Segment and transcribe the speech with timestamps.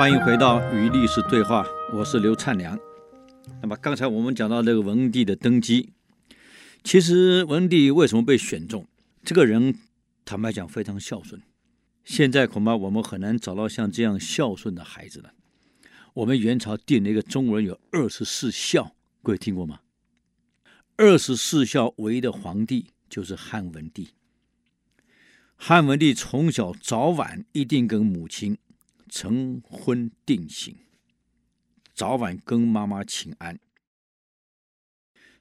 [0.00, 1.62] 欢迎回到与历史对话，
[1.92, 2.80] 我是刘灿良。
[3.60, 5.90] 那么刚才我们讲到这个文帝的登基，
[6.82, 8.86] 其实文帝为什么被选中？
[9.22, 9.78] 这个人
[10.24, 11.42] 坦白讲非常孝顺。
[12.02, 15.34] 现在恐怕我们很难找到像这样孝顺的孩子了。
[16.14, 19.80] 我们元朝定了一个中文有二十四孝，各位听过吗？
[20.96, 24.08] 二十四孝唯一的皇帝就是汉文帝。
[25.56, 28.56] 汉文帝从小早晚一定跟母亲
[29.10, 30.74] 成婚定亲，
[31.92, 33.58] 早晚跟妈妈请安。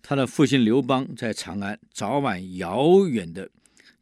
[0.00, 3.50] 他的父亲刘邦在长安，早晚遥远的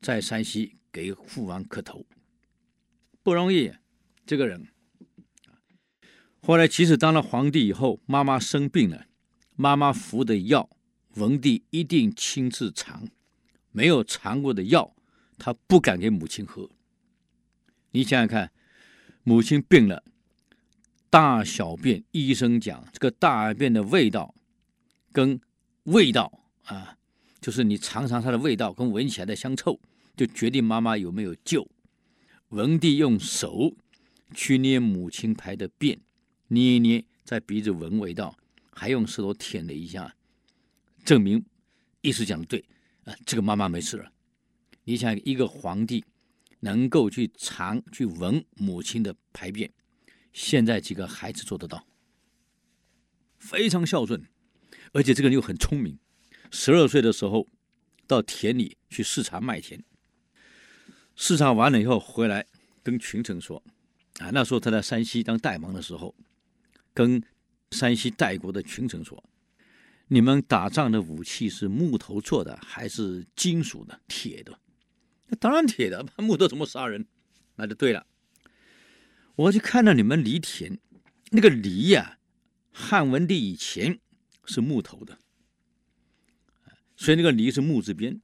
[0.00, 2.06] 在山西给父王磕头，
[3.22, 3.72] 不容易。
[4.26, 4.68] 这个人，
[6.40, 9.06] 后来即使当了皇帝以后，妈妈生病了，
[9.56, 10.70] 妈妈服的药，
[11.14, 13.08] 文帝一定亲自尝，
[13.70, 14.94] 没有尝过的药。
[15.36, 16.70] 他不敢给母亲喝。
[17.90, 18.52] 你想想看，
[19.24, 20.04] 母亲病了，
[21.08, 24.34] 大小便，医生讲这个大便的味道，
[25.12, 25.40] 跟
[25.84, 26.30] 味道
[26.64, 26.98] 啊，
[27.40, 29.80] 就是你尝尝它的味道跟闻起来的香臭，
[30.14, 31.66] 就决定妈妈有没有救。
[32.50, 33.74] 文帝用手
[34.34, 35.98] 去捏母亲排的便，
[36.48, 38.36] 捏一捏，在鼻子闻味道，
[38.72, 40.14] 还用舌头舔了一下，
[41.02, 41.42] 证明
[42.02, 42.62] 医师讲的对
[43.04, 44.12] 啊，这个妈妈没事了。
[44.84, 46.04] 你想一个皇帝
[46.64, 49.70] 能够去尝去闻母亲的排便，
[50.32, 51.86] 现在几个孩子做得到，
[53.38, 54.24] 非常孝顺，
[54.92, 55.98] 而且这个人又很聪明。
[56.50, 57.46] 十二岁的时候
[58.06, 59.84] 到田里去视察麦田，
[61.14, 62.46] 视察完了以后回来
[62.82, 63.62] 跟群臣说
[64.20, 66.14] ：“啊，那时候他在山西当代王的时候，
[66.94, 67.22] 跟
[67.72, 69.22] 山西代国的群臣说，
[70.08, 74.58] 你们打仗的武器是木头做的还是金属的、铁的？”
[75.34, 77.06] 当然铁的， 木头怎么杀人？
[77.56, 78.06] 那就对了。
[79.36, 80.78] 我就看到你们犁田，
[81.30, 82.18] 那个犁呀、
[82.72, 83.98] 汉文帝以前
[84.44, 85.18] 是木头的，
[86.96, 88.20] 所以那个犁是木字边。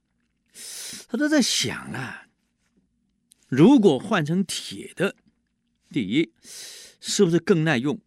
[1.07, 2.27] 他都在想啊，
[3.47, 5.15] 如果换成铁的，
[5.89, 6.33] 第一
[6.99, 7.99] 是不是更耐用？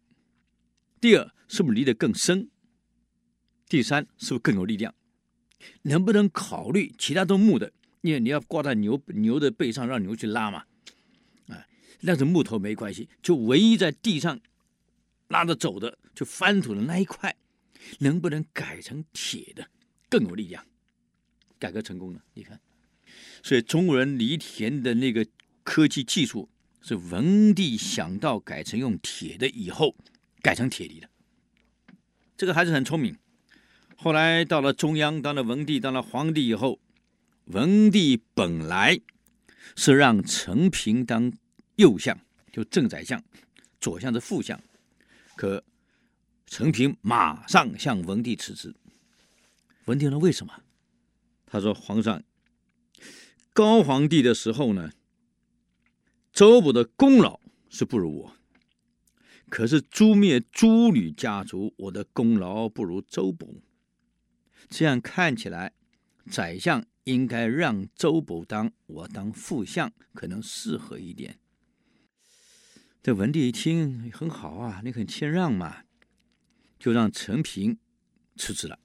[0.99, 2.49] 第二是不是犁得更深？
[3.67, 4.93] 第三是不是更有力量？
[5.83, 7.71] 能不能考虑其他都木的？
[8.05, 10.63] 因为你要挂在牛牛的背上，让牛去拉嘛，
[11.47, 11.65] 啊，
[12.01, 14.39] 那是木头没关系，就唯一在地上
[15.29, 17.35] 拉着走的，就翻土的那一块，
[17.99, 19.67] 能不能改成铁的，
[20.07, 20.63] 更有力量？
[21.57, 22.59] 改革成功了，你看，
[23.41, 25.25] 所以中国人犁田的那个
[25.63, 26.47] 科技技术
[26.81, 29.95] 是文帝想到改成用铁的以后，
[30.43, 31.09] 改成铁犁的。
[32.37, 33.17] 这个还是很聪明。
[33.97, 36.79] 后来到了中央，当了文帝，当了皇帝以后。
[37.45, 38.99] 文帝本来
[39.75, 41.31] 是让陈平当
[41.75, 42.19] 右相，
[42.51, 43.23] 就正宰相，
[43.79, 44.59] 左相是副相。
[45.35, 45.63] 可
[46.47, 48.73] 陈平马上向文帝辞职。
[49.85, 50.63] 文帝问为什么？
[51.45, 52.23] 他说：“皇上，
[53.53, 54.91] 高皇帝的时候呢，
[56.33, 57.39] 周勃的功劳
[57.69, 58.31] 是不如我；
[59.49, 63.61] 可是诛灭诸吕家族，我的功劳不如周勃。
[64.67, 65.73] 这样看起来，
[66.27, 71.39] 宰相。”应该让周勃当，我当副相，可能适合一点。
[73.01, 75.83] 这文帝一听很好啊，你很谦让嘛，
[76.79, 77.77] 就让陈平
[78.35, 78.79] 辞职了。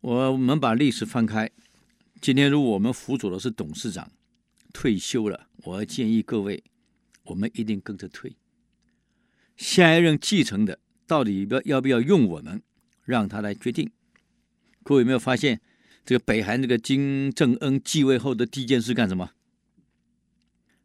[0.00, 1.50] 我们把历史翻开，
[2.20, 4.10] 今天如果我们辅佐的是董事长
[4.72, 6.64] 退休了，我建议各位，
[7.22, 8.36] 我们一定跟着退。
[9.56, 12.60] 下一任继承的到底要要不要用我们，
[13.04, 13.92] 让他来决定。
[14.82, 15.60] 各位有没有发现？
[16.08, 19.30] 这个北韩这个金正恩继位后的第一件事干什么？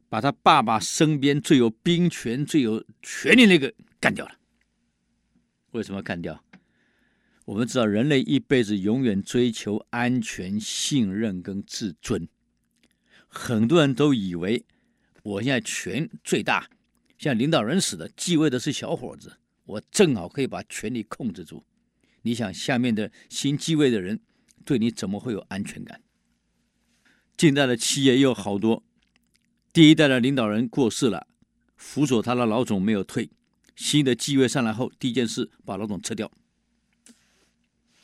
[0.10, 4.38] 把他爸爸身边最有兵权、最有权力那个干掉了。
[5.72, 6.44] 为什么干掉？
[7.46, 12.28] 我们知道，人类一辈子永远追求安全、信任跟自尊。
[13.30, 14.66] 很多人都以为
[15.24, 16.70] 我现在权最大，
[17.18, 21.64] 像领导人似的，继位的是小伙子，我正好可以把权力控制住。
[22.24, 24.20] 你想，下面的新继位的人？
[24.66, 26.02] 对你怎么会有安全感？
[27.36, 28.84] 近代的企业也有好多，
[29.74, 31.28] 第一代的领导人过世了，
[31.76, 33.30] 辅佐他的老总没有退，
[33.76, 36.32] 新的继位上来后，第一件事把老总撤掉，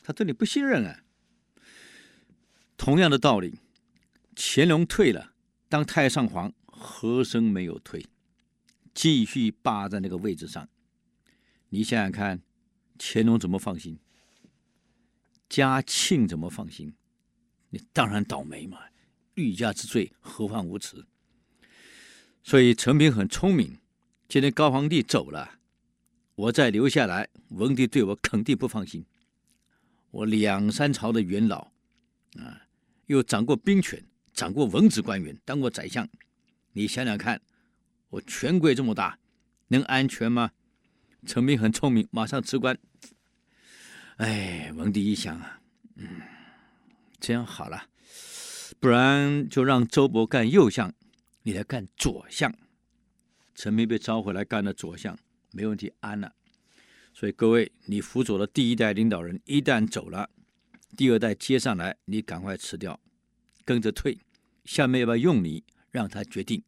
[0.01, 1.03] 他对你不信任啊。
[2.75, 3.59] 同样的道理，
[4.35, 5.33] 乾隆退了，
[5.67, 8.05] 当太上皇，和珅没有退，
[8.93, 10.67] 继续霸在那个位置上，
[11.69, 12.41] 你想想看，
[12.97, 13.99] 乾隆怎么放心？
[15.49, 16.93] 嘉庆怎么放心？
[17.71, 18.77] 你当然倒霉嘛！
[19.33, 21.05] 欲加之罪，何患无辞？
[22.43, 23.79] 所以陈平很聪明，
[24.27, 25.59] 今天高皇帝走了，
[26.35, 29.03] 我再留下来，文帝对我肯定不放心。
[30.11, 31.71] 我两三朝的元老，
[32.37, 32.61] 啊，
[33.07, 34.03] 又掌过兵权，
[34.33, 36.07] 掌过文职官员，当过宰相。
[36.73, 37.41] 你想想看，
[38.09, 39.17] 我权贵这么大，
[39.67, 40.51] 能安全吗？
[41.25, 42.77] 陈平很聪明，马上辞官。
[44.19, 45.61] 哎，文帝一想啊，
[45.95, 46.21] 嗯，
[47.21, 47.85] 这样好了，
[48.77, 50.93] 不然就让周勃干右相，
[51.43, 52.53] 你来干左相。
[53.55, 55.17] 陈平被召回来干了左相，
[55.53, 56.33] 没问题，安了。
[57.13, 60.29] 所以各位，你辅佐的第一代领导人一旦走了，
[60.97, 62.99] 第二代接上来，你赶快辞掉，
[63.63, 64.19] 跟着退。
[64.65, 66.61] 下面要不要用你，让他决定。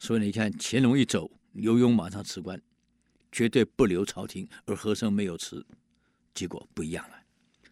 [0.00, 2.60] 所以你看，乾隆一走，刘墉马上辞官，
[3.30, 5.64] 绝对不留朝廷，而和珅没有辞，
[6.34, 7.16] 结果不一样了。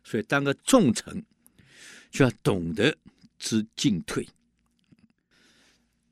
[0.05, 1.25] 所以当个重臣，
[2.11, 2.97] 就要懂得
[3.39, 4.29] 知进退。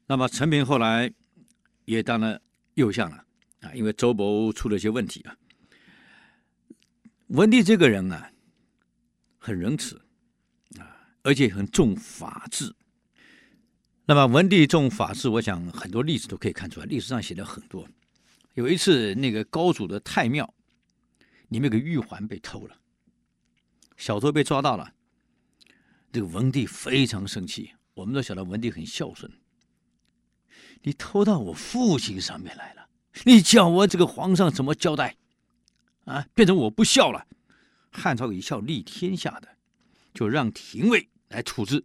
[0.07, 1.13] 那么陈平后来。
[1.89, 2.39] 也当了
[2.75, 3.25] 右相了
[3.61, 5.35] 啊，因为周勃出了一些问题啊。
[7.29, 8.31] 文帝这个人啊，
[9.39, 9.97] 很仁慈
[10.79, 10.85] 啊，
[11.23, 12.77] 而且很重法治。
[14.05, 17.89] 那么文帝重法治，我想很多例子都可以看出来，历史上写的很多。
[18.53, 20.53] 有一次，那个高祖的太庙
[21.49, 22.77] 里面有个玉环被偷了，
[23.97, 24.93] 小偷被抓到了，
[26.13, 27.73] 这个文帝非常生气。
[27.95, 29.31] 我们都晓得文帝很孝顺。
[30.83, 32.89] 你偷到我父亲上面来了，
[33.25, 35.17] 你叫我这个皇上怎么交代？
[36.05, 37.27] 啊，变成我不孝了。
[37.91, 39.49] 汉朝以孝立天下的，
[40.15, 41.85] 就让廷尉来处置。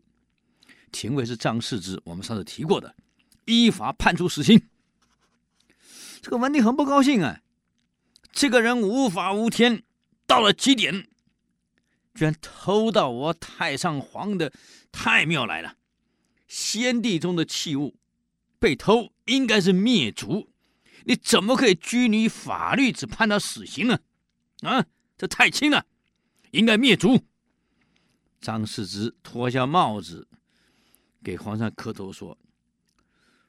[0.92, 2.96] 廷尉是张释之，我们上次提过的，
[3.46, 4.62] 依法判处死刑。
[6.22, 7.42] 这个文帝很不高兴啊，
[8.34, 9.84] 这个人无法无天，
[10.26, 11.08] 到了极点，
[12.16, 14.52] 居然偷到我太上皇的
[14.92, 15.78] 太庙来了，
[16.48, 17.96] 先帝中的器物。
[18.58, 20.50] 被偷应该是灭族，
[21.04, 24.00] 你怎么可以拘泥于法律，只判他死刑呢？
[24.62, 24.86] 啊，
[25.18, 25.86] 这太轻了，
[26.52, 27.22] 应该灭族。
[28.40, 30.28] 张释之脱下帽子，
[31.24, 32.38] 给皇上磕头说：“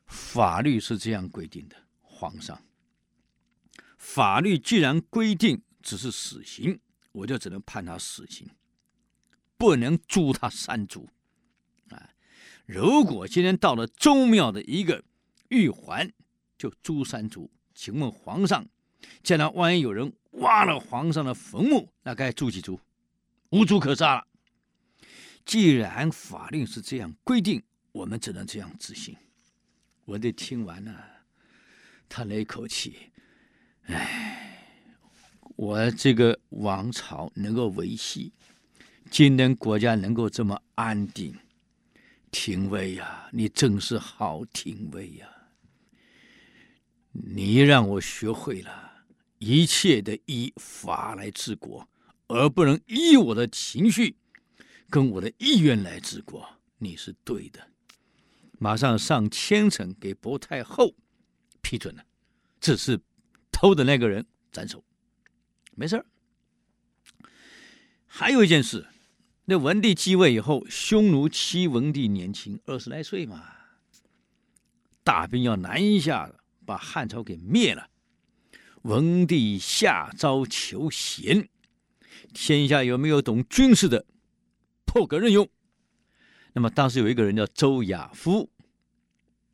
[0.07, 2.61] 法律是这样规定的，皇上。
[4.05, 6.79] 法律既然规定只是死刑，
[7.11, 8.47] 我就只能判他死刑，
[9.57, 11.09] 不能诛他三族。”
[11.89, 12.11] 啊
[12.67, 15.03] 如果今天到了宗庙的一个
[15.49, 16.13] 玉环，
[16.59, 18.69] 就诛三族，请问皇上，
[19.23, 22.79] 将来万一有人挖了皇上的坟墓，那该诛几族？
[23.51, 24.27] 无族可杀了。
[25.47, 27.63] 既然法律是这样规定，
[27.93, 29.17] 我们只能这样执行。
[30.05, 31.25] 文帝听完了，
[32.09, 33.11] 叹了一口气
[33.87, 34.69] ：“哎，
[35.57, 38.33] 我这个王朝能够维系，
[39.11, 41.35] 今天国家能够这么安定。”
[42.37, 45.29] 廷尉呀，你真是好廷尉呀！
[47.13, 49.05] 你让我学会了
[49.39, 51.89] 一切的依法来治国，
[52.27, 54.17] 而不能依我的情绪
[54.91, 56.45] 跟我的意愿来治国，
[56.79, 57.65] 你是对的。
[58.59, 60.93] 马上上千层给薄太后
[61.63, 62.05] 批准了，
[62.61, 63.01] 这是
[63.55, 64.85] 偷的那个人斩首，
[65.77, 66.05] 没事儿。
[68.05, 68.89] 还有一件事。
[69.47, 73.45] 那文帝继位以后，匈奴欺文帝年轻，二十来岁嘛，
[75.03, 77.91] 大兵要南下了，把汉朝给灭了。
[78.83, 81.47] 文帝下诏求贤，
[82.33, 84.07] 天下有没有懂军事的，
[84.87, 85.47] 破格任用。
[86.55, 88.51] 那么当时有一个人叫周亚夫，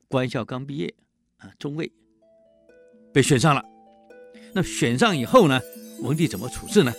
[0.07, 0.95] 官校刚毕业
[1.38, 1.92] 啊，中尉，
[3.12, 3.70] 被选上了。
[4.52, 5.61] 那选上以后呢，
[6.00, 6.92] 文帝怎么处置呢？